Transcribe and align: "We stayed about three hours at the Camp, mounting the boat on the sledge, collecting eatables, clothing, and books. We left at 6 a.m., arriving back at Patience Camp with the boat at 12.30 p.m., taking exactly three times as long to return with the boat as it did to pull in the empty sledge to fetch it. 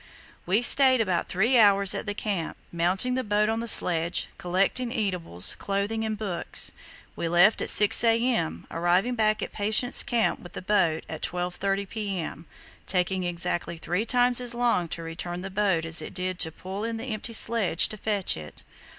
"We 0.47 0.63
stayed 0.63 0.99
about 0.99 1.27
three 1.27 1.59
hours 1.59 1.93
at 1.93 2.07
the 2.07 2.15
Camp, 2.15 2.57
mounting 2.71 3.13
the 3.13 3.23
boat 3.23 3.49
on 3.49 3.59
the 3.59 3.67
sledge, 3.67 4.29
collecting 4.39 4.91
eatables, 4.91 5.53
clothing, 5.59 6.03
and 6.03 6.17
books. 6.17 6.73
We 7.15 7.27
left 7.27 7.61
at 7.61 7.69
6 7.69 8.03
a.m., 8.03 8.65
arriving 8.71 9.13
back 9.13 9.43
at 9.43 9.51
Patience 9.51 10.01
Camp 10.01 10.39
with 10.39 10.53
the 10.53 10.61
boat 10.63 11.03
at 11.07 11.21
12.30 11.21 11.87
p.m., 11.87 12.47
taking 12.87 13.25
exactly 13.25 13.77
three 13.77 14.03
times 14.05 14.41
as 14.41 14.55
long 14.55 14.87
to 14.87 15.03
return 15.03 15.33
with 15.43 15.43
the 15.43 15.51
boat 15.51 15.85
as 15.85 16.01
it 16.01 16.15
did 16.15 16.39
to 16.39 16.51
pull 16.51 16.83
in 16.83 16.97
the 16.97 17.03
empty 17.05 17.31
sledge 17.33 17.87
to 17.89 17.95
fetch 17.95 18.35
it. 18.35 18.63